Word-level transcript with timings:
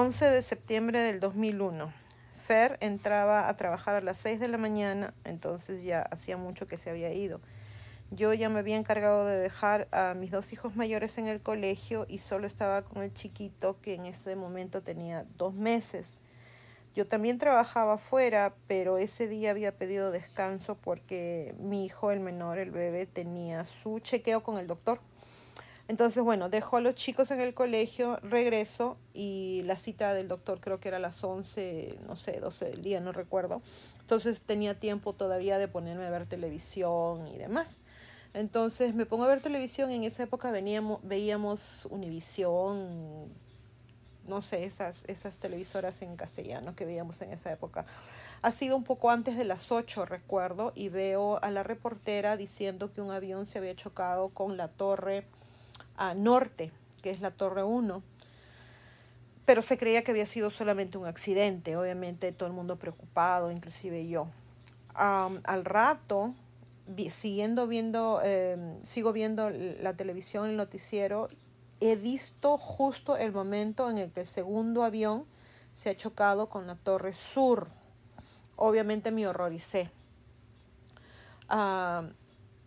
11 0.00 0.26
de 0.26 0.42
septiembre 0.42 1.00
del 1.00 1.18
2001. 1.18 1.92
Fer 2.36 2.78
entraba 2.80 3.48
a 3.48 3.56
trabajar 3.56 3.96
a 3.96 4.00
las 4.00 4.18
6 4.18 4.38
de 4.38 4.46
la 4.46 4.56
mañana, 4.56 5.12
entonces 5.24 5.82
ya 5.82 6.02
hacía 6.02 6.36
mucho 6.36 6.68
que 6.68 6.78
se 6.78 6.90
había 6.90 7.12
ido. 7.12 7.40
Yo 8.12 8.32
ya 8.32 8.48
me 8.48 8.60
había 8.60 8.76
encargado 8.76 9.26
de 9.26 9.36
dejar 9.36 9.88
a 9.90 10.14
mis 10.14 10.30
dos 10.30 10.52
hijos 10.52 10.76
mayores 10.76 11.18
en 11.18 11.26
el 11.26 11.40
colegio 11.40 12.06
y 12.08 12.18
solo 12.18 12.46
estaba 12.46 12.82
con 12.82 13.02
el 13.02 13.12
chiquito 13.12 13.80
que 13.80 13.94
en 13.94 14.06
ese 14.06 14.36
momento 14.36 14.84
tenía 14.84 15.26
dos 15.36 15.52
meses. 15.52 16.14
Yo 16.94 17.08
también 17.08 17.36
trabajaba 17.36 17.94
afuera, 17.94 18.54
pero 18.68 18.98
ese 18.98 19.26
día 19.26 19.50
había 19.50 19.76
pedido 19.76 20.12
descanso 20.12 20.76
porque 20.76 21.56
mi 21.58 21.84
hijo, 21.84 22.12
el 22.12 22.20
menor, 22.20 22.58
el 22.58 22.70
bebé, 22.70 23.06
tenía 23.06 23.64
su 23.64 23.98
chequeo 23.98 24.44
con 24.44 24.58
el 24.58 24.68
doctor. 24.68 25.00
Entonces, 25.88 26.22
bueno, 26.22 26.50
dejo 26.50 26.76
a 26.76 26.82
los 26.82 26.94
chicos 26.94 27.30
en 27.30 27.40
el 27.40 27.54
colegio, 27.54 28.18
regreso 28.22 28.98
y 29.14 29.62
la 29.64 29.76
cita 29.78 30.12
del 30.12 30.28
doctor 30.28 30.60
creo 30.60 30.78
que 30.78 30.88
era 30.88 30.98
a 30.98 31.00
las 31.00 31.24
11, 31.24 31.98
no 32.06 32.14
sé, 32.14 32.40
12 32.40 32.66
del 32.66 32.82
día, 32.82 33.00
no 33.00 33.12
recuerdo. 33.12 33.62
Entonces 34.00 34.42
tenía 34.42 34.78
tiempo 34.78 35.14
todavía 35.14 35.56
de 35.56 35.66
ponerme 35.66 36.04
a 36.04 36.10
ver 36.10 36.26
televisión 36.26 37.26
y 37.28 37.38
demás. 37.38 37.78
Entonces 38.34 38.94
me 38.94 39.06
pongo 39.06 39.24
a 39.24 39.28
ver 39.28 39.40
televisión, 39.40 39.90
en 39.90 40.04
esa 40.04 40.24
época 40.24 40.50
veníamos, 40.50 41.00
veíamos 41.02 41.86
Univisión, 41.90 43.30
no 44.26 44.42
sé, 44.42 44.64
esas, 44.64 45.04
esas 45.06 45.38
televisoras 45.38 46.02
en 46.02 46.16
castellano 46.16 46.76
que 46.76 46.84
veíamos 46.84 47.22
en 47.22 47.32
esa 47.32 47.50
época. 47.50 47.86
Ha 48.42 48.50
sido 48.50 48.76
un 48.76 48.84
poco 48.84 49.10
antes 49.10 49.38
de 49.38 49.44
las 49.44 49.72
8, 49.72 50.04
recuerdo, 50.04 50.72
y 50.74 50.90
veo 50.90 51.42
a 51.42 51.50
la 51.50 51.62
reportera 51.62 52.36
diciendo 52.36 52.92
que 52.92 53.00
un 53.00 53.10
avión 53.10 53.46
se 53.46 53.56
había 53.56 53.74
chocado 53.74 54.28
con 54.28 54.58
la 54.58 54.68
torre 54.68 55.24
a 55.98 56.14
norte, 56.14 56.72
que 57.02 57.10
es 57.10 57.20
la 57.20 57.30
Torre 57.30 57.64
1. 57.64 58.02
Pero 59.44 59.62
se 59.62 59.76
creía 59.76 60.02
que 60.02 60.12
había 60.12 60.26
sido 60.26 60.50
solamente 60.50 60.96
un 60.96 61.06
accidente, 61.06 61.76
obviamente 61.76 62.32
todo 62.32 62.46
el 62.46 62.54
mundo 62.54 62.76
preocupado, 62.76 63.50
inclusive 63.50 64.08
yo. 64.08 64.28
al 64.94 65.64
rato, 65.64 66.34
siguiendo 67.10 67.68
viendo, 67.68 68.20
em, 68.24 68.82
sigo 68.82 69.12
viendo 69.12 69.48
la 69.50 69.94
televisión, 69.94 70.48
el 70.48 70.56
noticiero, 70.56 71.28
he 71.80 71.94
visto 71.94 72.58
justo 72.58 73.16
el 73.16 73.30
momento 73.30 73.88
en 73.90 73.98
el 73.98 74.12
que 74.12 74.22
el 74.22 74.26
segundo 74.26 74.82
avión 74.82 75.24
se 75.72 75.90
ha 75.90 75.96
chocado 75.96 76.48
con 76.48 76.66
la 76.66 76.74
Torre 76.74 77.12
Sur. 77.12 77.68
Obviamente 78.56 79.12
me 79.12 79.28
horroricé. 79.28 79.90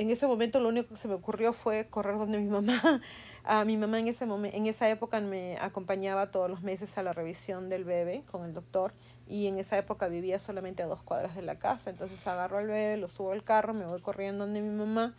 En 0.00 0.08
ese 0.08 0.26
momento 0.26 0.60
lo 0.60 0.70
único 0.70 0.88
que 0.88 0.96
se 0.96 1.08
me 1.08 1.14
ocurrió 1.14 1.52
fue 1.52 1.86
correr 1.88 2.16
donde 2.16 2.38
mi 2.38 2.48
mamá. 2.48 3.02
A 3.44 3.64
mi 3.66 3.76
mamá 3.76 3.98
en, 3.98 4.08
ese 4.08 4.24
momento, 4.24 4.56
en 4.56 4.66
esa 4.66 4.88
época 4.88 5.20
me 5.20 5.58
acompañaba 5.58 6.30
todos 6.30 6.48
los 6.48 6.62
meses 6.62 6.96
a 6.96 7.02
la 7.02 7.12
revisión 7.12 7.68
del 7.68 7.84
bebé 7.84 8.22
con 8.30 8.46
el 8.46 8.54
doctor 8.54 8.94
y 9.28 9.46
en 9.46 9.58
esa 9.58 9.76
época 9.76 10.08
vivía 10.08 10.38
solamente 10.38 10.82
a 10.82 10.86
dos 10.86 11.02
cuadras 11.02 11.36
de 11.36 11.42
la 11.42 11.56
casa. 11.56 11.90
Entonces 11.90 12.26
agarro 12.26 12.56
al 12.56 12.68
bebé, 12.68 12.96
lo 12.96 13.08
subo 13.08 13.32
al 13.32 13.44
carro, 13.44 13.74
me 13.74 13.84
voy 13.84 14.00
corriendo 14.00 14.46
donde 14.46 14.62
mi 14.62 14.74
mamá. 14.74 15.14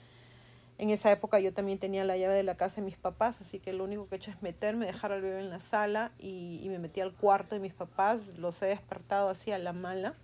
En 0.80 0.90
esa 0.90 1.12
época 1.12 1.40
yo 1.40 1.54
también 1.54 1.78
tenía 1.78 2.04
la 2.04 2.18
llave 2.18 2.34
de 2.34 2.42
la 2.42 2.58
casa 2.58 2.78
de 2.78 2.82
mis 2.82 2.98
papás, 2.98 3.40
así 3.40 3.60
que 3.60 3.74
lo 3.74 3.84
único 3.84 4.08
que 4.08 4.16
he 4.16 4.18
hecho 4.18 4.32
es 4.32 4.42
meterme, 4.42 4.88
dejar 4.88 5.12
al 5.12 5.22
bebé 5.22 5.42
en 5.42 5.52
la 5.52 5.60
sala 5.60 6.12
y, 6.18 6.60
y 6.64 6.70
me 6.70 6.80
metí 6.80 7.02
al 7.02 7.14
cuarto 7.14 7.54
de 7.54 7.62
mis 7.62 7.76
papás. 7.76 8.34
Los 8.40 8.60
he 8.64 8.66
despertado 8.66 9.30
así 9.30 9.52
a 9.52 9.60
la 9.60 9.74
mala 9.74 10.16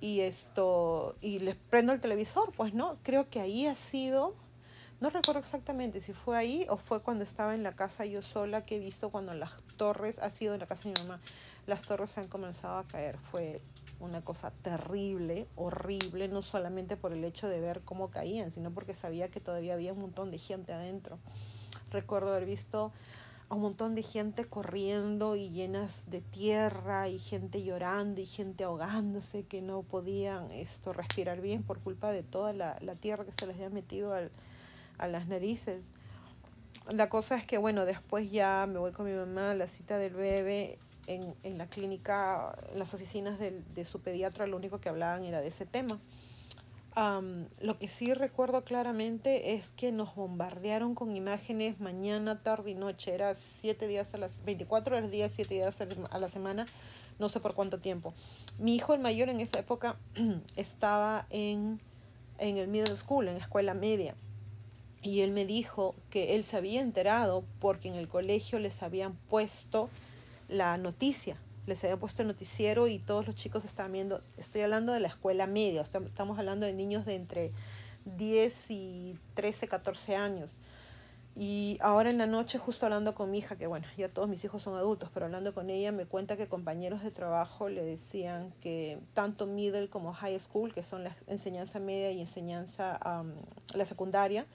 y 0.00 0.20
esto 0.20 1.16
y 1.20 1.38
les 1.38 1.56
prendo 1.56 1.92
el 1.92 2.00
televisor, 2.00 2.52
pues 2.56 2.74
no, 2.74 2.98
creo 3.02 3.28
que 3.28 3.40
ahí 3.40 3.66
ha 3.66 3.74
sido 3.74 4.34
no 5.00 5.10
recuerdo 5.10 5.40
exactamente 5.40 6.00
si 6.00 6.14
fue 6.14 6.36
ahí 6.36 6.66
o 6.70 6.78
fue 6.78 7.02
cuando 7.02 7.24
estaba 7.24 7.54
en 7.54 7.62
la 7.62 7.76
casa 7.76 8.06
yo 8.06 8.22
sola 8.22 8.64
que 8.64 8.76
he 8.76 8.78
visto 8.78 9.10
cuando 9.10 9.34
las 9.34 9.52
torres, 9.76 10.18
ha 10.18 10.30
sido 10.30 10.54
en 10.54 10.60
la 10.60 10.66
casa 10.66 10.84
de 10.84 10.94
mi 10.96 11.06
mamá, 11.06 11.20
las 11.66 11.82
torres 11.82 12.16
han 12.16 12.28
comenzado 12.28 12.78
a 12.78 12.84
caer. 12.84 13.18
Fue 13.18 13.60
una 14.00 14.22
cosa 14.22 14.50
terrible, 14.62 15.46
horrible, 15.56 16.28
no 16.28 16.42
solamente 16.42 16.96
por 16.96 17.12
el 17.12 17.24
hecho 17.24 17.48
de 17.48 17.60
ver 17.60 17.82
cómo 17.82 18.08
caían, 18.08 18.50
sino 18.50 18.70
porque 18.70 18.94
sabía 18.94 19.28
que 19.28 19.40
todavía 19.40 19.74
había 19.74 19.92
un 19.92 20.00
montón 20.00 20.30
de 20.30 20.38
gente 20.38 20.72
adentro. 20.72 21.18
Recuerdo 21.90 22.30
haber 22.30 22.46
visto 22.46 22.90
a 23.48 23.54
un 23.54 23.60
montón 23.62 23.94
de 23.94 24.02
gente 24.02 24.44
corriendo 24.44 25.36
y 25.36 25.50
llenas 25.50 26.04
de 26.08 26.20
tierra 26.20 27.08
y 27.08 27.18
gente 27.18 27.62
llorando 27.62 28.20
y 28.20 28.26
gente 28.26 28.64
ahogándose 28.64 29.44
que 29.44 29.62
no 29.62 29.82
podían 29.82 30.50
esto 30.50 30.92
respirar 30.92 31.40
bien 31.40 31.62
por 31.62 31.80
culpa 31.80 32.10
de 32.10 32.22
toda 32.22 32.52
la, 32.52 32.76
la 32.80 32.94
tierra 32.94 33.24
que 33.24 33.32
se 33.32 33.46
les 33.46 33.56
había 33.56 33.70
metido 33.70 34.14
al, 34.14 34.30
a 34.98 35.08
las 35.08 35.28
narices. 35.28 35.90
La 36.90 37.08
cosa 37.08 37.36
es 37.36 37.46
que 37.46 37.58
bueno, 37.58 37.84
después 37.84 38.30
ya 38.30 38.66
me 38.68 38.78
voy 38.78 38.92
con 38.92 39.06
mi 39.06 39.16
mamá 39.16 39.52
a 39.52 39.54
la 39.54 39.66
cita 39.66 39.98
del 39.98 40.14
bebé 40.14 40.78
en, 41.06 41.34
en 41.42 41.58
la 41.58 41.66
clínica, 41.66 42.56
en 42.72 42.78
las 42.78 42.94
oficinas 42.94 43.38
de, 43.38 43.62
de 43.74 43.84
su 43.84 44.00
pediatra, 44.00 44.46
lo 44.46 44.56
único 44.56 44.80
que 44.80 44.88
hablaban 44.88 45.24
era 45.24 45.40
de 45.40 45.48
ese 45.48 45.66
tema 45.66 45.98
lo 46.96 47.78
que 47.78 47.88
sí 47.88 48.14
recuerdo 48.14 48.62
claramente 48.62 49.54
es 49.54 49.72
que 49.72 49.90
nos 49.90 50.14
bombardearon 50.14 50.94
con 50.94 51.16
imágenes 51.16 51.80
mañana, 51.80 52.42
tarde 52.42 52.70
y 52.70 52.74
noche. 52.74 53.12
Era 53.12 53.34
siete 53.34 53.88
días 53.88 54.14
a 54.14 54.18
las 54.18 54.44
24 54.44 54.96
horas 54.96 55.10
día, 55.10 55.28
siete 55.28 55.54
días 55.54 55.80
a 55.80 56.18
la 56.18 56.28
semana, 56.28 56.66
no 57.18 57.28
sé 57.28 57.40
por 57.40 57.54
cuánto 57.54 57.78
tiempo. 57.78 58.14
Mi 58.58 58.76
hijo 58.76 58.94
el 58.94 59.00
mayor 59.00 59.28
en 59.28 59.40
esa 59.40 59.58
época 59.58 59.96
estaba 60.56 61.26
en, 61.30 61.80
en 62.38 62.58
el 62.58 62.68
middle 62.68 62.96
school, 62.96 63.26
en 63.26 63.34
la 63.34 63.40
escuela 63.40 63.74
media. 63.74 64.14
Y 65.02 65.20
él 65.20 65.32
me 65.32 65.44
dijo 65.44 65.94
que 66.10 66.34
él 66.34 66.44
se 66.44 66.56
había 66.56 66.80
enterado 66.80 67.44
porque 67.58 67.88
en 67.88 67.94
el 67.94 68.08
colegio 68.08 68.58
les 68.58 68.82
habían 68.82 69.14
puesto 69.28 69.90
la 70.48 70.76
noticia 70.78 71.36
les 71.66 71.82
había 71.84 71.96
puesto 71.96 72.22
el 72.22 72.28
noticiero 72.28 72.88
y 72.88 72.98
todos 72.98 73.26
los 73.26 73.34
chicos 73.34 73.64
estaban 73.64 73.92
viendo, 73.92 74.20
estoy 74.36 74.62
hablando 74.62 74.92
de 74.92 75.00
la 75.00 75.08
escuela 75.08 75.46
media, 75.46 75.82
estamos 75.82 76.38
hablando 76.38 76.66
de 76.66 76.72
niños 76.72 77.04
de 77.04 77.14
entre 77.14 77.52
10 78.04 78.70
y 78.70 79.18
13, 79.34 79.68
14 79.68 80.16
años. 80.16 80.58
Y 81.36 81.78
ahora 81.80 82.10
en 82.10 82.18
la 82.18 82.26
noche, 82.26 82.58
justo 82.58 82.86
hablando 82.86 83.12
con 83.14 83.30
mi 83.30 83.38
hija, 83.38 83.56
que 83.56 83.66
bueno, 83.66 83.86
ya 83.96 84.08
todos 84.08 84.28
mis 84.28 84.44
hijos 84.44 84.62
son 84.62 84.76
adultos, 84.76 85.10
pero 85.12 85.26
hablando 85.26 85.52
con 85.52 85.68
ella, 85.68 85.90
me 85.90 86.06
cuenta 86.06 86.36
que 86.36 86.46
compañeros 86.46 87.02
de 87.02 87.10
trabajo 87.10 87.68
le 87.68 87.84
decían 87.84 88.52
que 88.60 89.00
tanto 89.14 89.46
middle 89.46 89.88
como 89.88 90.12
high 90.12 90.38
school, 90.38 90.72
que 90.72 90.84
son 90.84 91.02
la 91.02 91.16
enseñanza 91.26 91.80
media 91.80 92.12
y 92.12 92.20
enseñanza, 92.20 93.00
la 93.74 93.84
secundaria, 93.84 94.46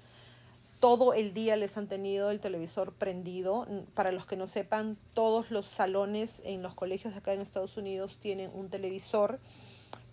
todo 0.80 1.14
el 1.14 1.34
día 1.34 1.56
les 1.56 1.78
han 1.78 1.88
tenido 1.88 2.32
el 2.32 2.40
televisor 2.40 2.94
prendido. 2.94 3.68
Para 3.94 4.12
los 4.12 4.26
que 4.26 4.38
no 4.38 4.48
sepan, 4.48 4.98
todos 5.14 5.52
los 5.52 5.66
salones 5.66 6.42
en 6.46 6.62
los 6.62 6.74
colegios 6.74 7.14
de 7.14 7.20
acá 7.20 7.34
en 7.34 7.42
Estados 7.42 7.78
Unidos 7.78 8.18
tienen 8.18 8.50
un 8.54 8.70
televisor 8.70 9.40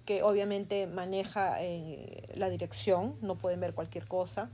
que 0.05 0.23
obviamente 0.23 0.87
maneja 0.87 1.63
eh, 1.63 2.23
la 2.35 2.49
dirección, 2.49 3.17
no 3.23 3.35
pueden 3.35 3.61
ver 3.61 3.75
cualquier 3.75 4.07
cosa. 4.07 4.51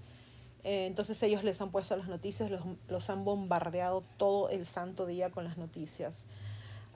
Eh, 0.65 0.87
entonces 0.87 1.23
ellos 1.23 1.45
les 1.45 1.61
han 1.61 1.71
puesto 1.71 1.97
las 1.97 2.09
noticias, 2.09 2.51
los, 2.51 2.63
los, 2.89 3.11
han 3.11 3.25
bombardeado 3.25 4.03
todo 4.17 4.49
el 4.49 4.65
santo 4.65 5.07
día 5.07 5.31
con 5.31 5.45
las 5.45 5.59
noticias. 5.59 6.25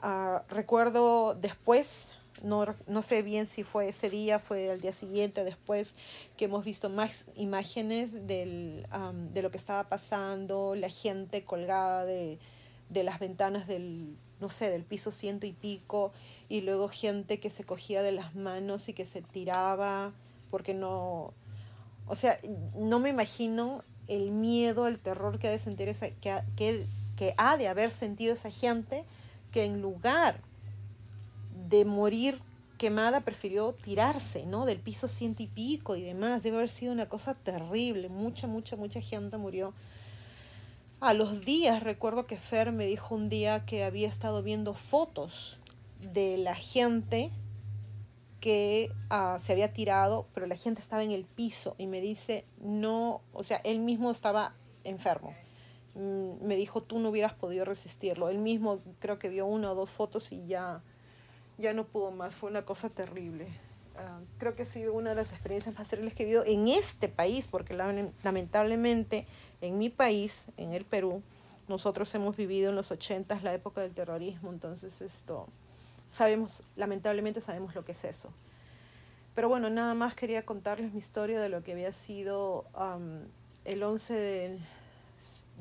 Uh, 0.03 0.39
recuerdo 0.49 1.35
después, 1.35 2.13
no, 2.43 2.67
no 2.87 3.03
sé 3.03 3.23
bien 3.23 3.47
si 3.47 3.65
fue 3.65 3.89
ese 3.89 4.11
día, 4.11 4.39
fue 4.39 4.69
el 4.71 4.81
día 4.81 4.93
siguiente, 4.93 5.45
después, 5.45 5.95
que 6.37 6.47
hemos 6.47 6.65
visto 6.65 6.89
más 6.89 7.27
imágenes 7.37 8.27
del, 8.27 8.87
de 9.33 9.43
lo 9.43 9.51
que 9.51 9.59
estaba 9.59 9.89
pasando, 9.89 10.75
la 10.75 10.89
gente 10.89 11.45
colgada 11.45 12.05
de, 12.05 12.39
de 12.89 13.03
las 13.03 13.19
ventanas 13.19 13.67
del, 13.67 14.17
no 14.41 14.49
sé, 14.49 14.71
del 14.71 14.85
piso 14.85 15.13
ciento 15.13 15.47
y 15.47 15.53
pico, 15.53 16.13
y 16.49 16.61
luego 16.61 16.89
gente 16.89 17.41
que 17.41 17.51
se 17.51 17.65
cogía 17.65 18.03
de 18.03 18.13
las 18.13 18.35
manos 18.35 18.89
y 18.89 18.93
que 18.93 19.05
se 19.05 19.23
tiraba 19.23 20.13
porque 20.51 20.75
no, 20.75 21.33
o 22.07 22.15
sea, 22.15 22.39
no 22.75 22.99
me 22.99 23.11
imagino 23.11 23.83
el 24.09 24.31
miedo, 24.31 24.87
el 24.87 24.99
terror 24.99 25.39
que 25.39 25.49
ha 25.49 25.51
de 25.51 25.59
sentir 25.59 25.89
esa, 25.89 26.11
que, 26.11 26.39
que, 26.57 26.87
que 27.17 27.35
ha 27.37 27.57
de 27.57 27.69
haber 27.69 27.91
sentido 27.91 28.35
esa 28.35 28.51
gente 28.51 29.05
que 29.51 29.65
en 29.65 29.83
lugar 29.83 30.41
de 31.69 31.85
morir 31.85 32.39
quemada 32.79 33.21
prefirió 33.21 33.73
tirarse, 33.73 34.47
¿no? 34.47 34.67
Del 34.67 34.79
piso 34.79 35.09
ciento 35.09 35.43
y 35.43 35.47
pico 35.47 35.97
y 35.97 36.03
demás. 36.03 36.43
Debe 36.43 36.59
haber 36.59 36.69
sido 36.69 36.93
una 36.93 37.09
cosa 37.09 37.35
terrible. 37.35 38.09
Mucha, 38.09 38.47
mucha, 38.47 38.77
mucha 38.77 39.01
gente 39.01 39.37
murió. 39.37 39.73
A 41.01 41.13
los 41.15 41.45
días, 41.45 41.83
recuerdo 41.83 42.27
que 42.27 42.39
Fer 42.39 42.73
me 42.73 42.87
dijo 42.87 43.15
un 43.15 43.29
día 43.29 43.65
que 43.65 43.85
había 43.85 44.09
estado 44.09 44.43
viendo 44.43 44.75
fotos 44.75 45.59
de 46.01 46.39
la 46.39 46.55
gente 46.55 47.31
que 48.41 48.91
uh, 49.11 49.39
se 49.39 49.53
había 49.53 49.73
tirado, 49.73 50.27
pero 50.33 50.47
la 50.47 50.57
gente 50.57 50.81
estaba 50.81 51.03
en 51.03 51.11
el 51.11 51.25
piso 51.25 51.75
y 51.79 51.87
me 51.87 52.01
dice, 52.01 52.45
no, 52.61 53.21
o 53.33 53.43
sea, 53.43 53.59
él 53.65 53.81
mismo 53.81 54.11
estaba 54.11 54.55
enfermo. 54.85 55.35
Mm, 55.95 56.47
me 56.47 56.57
dijo, 56.57 56.83
tú 56.83 56.99
no 56.99 57.11
hubieras 57.11 57.35
podido 57.35 57.65
resistirlo. 57.65 58.29
Él 58.29 58.39
mismo 58.39 58.79
creo 58.99 59.19
que 59.19 59.29
vio 59.29 59.47
una 59.47 59.73
o 59.73 59.75
dos 59.75 59.91
fotos 59.91 60.33
y 60.33 60.47
ya 60.47 60.83
ya 61.59 61.73
no 61.73 61.85
pudo 61.85 62.11
más, 62.11 62.35
fue 62.35 62.51
una 62.51 62.65
cosa 62.65 62.91
terrible. 62.91 63.49
Uh, 63.97 64.25
creo 64.39 64.55
que 64.55 64.65
ha 64.65 64.67
sido 64.67 64.93
una 64.93 65.11
de 65.11 65.17
las 65.17 65.33
experiencias 65.33 65.79
más 65.79 65.89
terribles 65.89 66.15
que 66.15 66.25
he 66.25 66.27
vivido 66.27 66.45
en 66.45 66.69
este 66.69 67.09
país, 67.09 67.47
porque 67.51 67.75
lamentablemente 67.75 69.27
en 69.61 69.79
mi 69.79 69.89
país, 69.89 70.45
en 70.57 70.73
el 70.73 70.85
Perú, 70.85 71.23
nosotros 71.69 72.15
hemos 72.15 72.37
vivido 72.37 72.71
en 72.71 72.77
los 72.77 72.91
80 72.91 73.41
la 73.43 73.55
época 73.55 73.81
del 73.81 73.93
terrorismo, 73.93 74.51
entonces 74.51 75.01
esto, 75.01 75.49
sabemos, 76.11 76.63
lamentablemente 76.77 77.41
sabemos 77.41 77.75
lo 77.75 77.85
que 77.85 77.93
es 77.93 78.05
eso. 78.05 78.31
Pero 79.35 79.49
bueno, 79.49 79.69
nada 79.69 79.95
más 79.95 80.15
quería 80.15 80.45
contarles 80.47 80.93
mi 80.93 80.99
historia 80.99 81.41
de 81.41 81.49
lo 81.49 81.63
que 81.63 81.73
había 81.73 81.93
sido 81.93 82.65
el 83.65 83.83
11 83.83 84.15
de, 84.15 84.59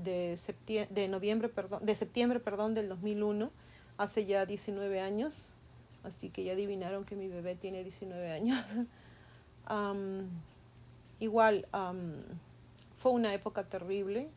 de, 0.01 0.37
septiembre, 0.37 0.93
de 0.93 1.07
noviembre, 1.07 1.49
perdón, 1.49 1.85
de 1.85 1.95
septiembre, 1.95 2.39
perdón, 2.39 2.73
del 2.73 2.87
2001, 2.87 3.51
hace 3.97 4.25
ya 4.25 4.45
19 4.45 5.01
años. 5.01 5.49
Así 6.05 6.29
que 6.29 6.43
ya 6.43 6.53
adivinaron 6.53 7.03
que 7.03 7.15
mi 7.15 7.27
bebé 7.27 7.55
tiene 7.55 7.83
19 7.83 8.31
años. 8.31 8.63
igual, 11.19 11.65
fue 12.97 13.11
una 13.11 13.33
época 13.33 13.63
terrible. 13.63 14.29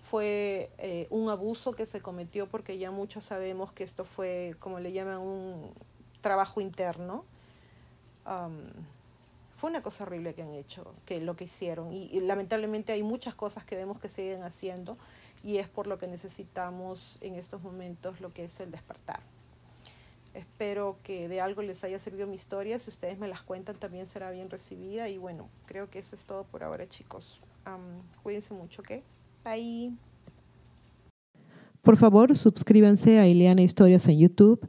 Fue 0.00 0.70
eh, 0.78 1.06
un 1.10 1.28
abuso 1.28 1.72
que 1.72 1.84
se 1.84 2.00
cometió 2.00 2.48
porque 2.48 2.78
ya 2.78 2.90
muchos 2.90 3.24
sabemos 3.24 3.72
que 3.72 3.84
esto 3.84 4.04
fue, 4.04 4.54
como 4.60 4.78
le 4.78 4.92
llaman, 4.92 5.18
un 5.18 5.72
trabajo 6.20 6.60
interno. 6.60 7.24
fue 9.56 9.70
una 9.70 9.82
cosa 9.82 10.04
horrible 10.04 10.34
que 10.34 10.42
han 10.42 10.54
hecho, 10.54 10.94
que 11.06 11.20
lo 11.20 11.34
que 11.36 11.44
hicieron. 11.44 11.92
y, 11.92 12.20
lamentablemente 12.20 12.92
hay 12.92 13.02
muchas 13.02 13.34
cosas 13.34 13.64
que 13.64 13.76
vemos 13.76 13.98
que 13.98 14.08
siguen 14.08 14.42
haciendo 14.42 14.96
y 15.42 15.58
es 15.58 15.68
por 15.68 15.86
lo 15.86 15.98
que 15.98 16.08
necesitamos 16.08 17.18
en 17.20 17.34
estos 17.34 17.62
momentos 17.62 18.20
lo 18.20 18.30
que 18.30 18.44
es 18.44 18.60
el 18.60 18.70
despertar. 18.70 19.20
Espero 20.36 20.98
que 21.02 21.28
de 21.28 21.40
algo 21.40 21.62
les 21.62 21.82
haya 21.82 21.98
servido 21.98 22.26
mi 22.26 22.34
historia. 22.34 22.78
Si 22.78 22.90
ustedes 22.90 23.18
me 23.18 23.26
las 23.26 23.40
cuentan, 23.40 23.76
también 23.76 24.06
será 24.06 24.30
bien 24.30 24.50
recibida. 24.50 25.08
Y 25.08 25.16
bueno, 25.16 25.48
creo 25.64 25.88
que 25.88 25.98
eso 25.98 26.14
es 26.14 26.24
todo 26.24 26.44
por 26.44 26.62
ahora, 26.62 26.86
chicos. 26.86 27.40
cuídense 28.22 28.52
mucho, 28.52 28.82
¿ok? 28.82 29.02
Bye. 29.44 29.94
Por 31.80 31.96
favor, 31.96 32.36
suscríbanse 32.36 33.18
a 33.18 33.26
Ileana 33.26 33.62
Historias 33.62 34.06
en 34.08 34.18
YouTube, 34.18 34.68